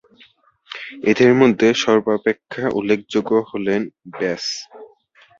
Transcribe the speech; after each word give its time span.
এঁদের 1.03 1.31
মধ্যে 1.33 1.67
সর্বাপেক্ষা 1.83 2.65
উল্লেখযোগ্য 2.77 3.31
হলেন 3.49 3.81
ব্যাস। 4.13 4.43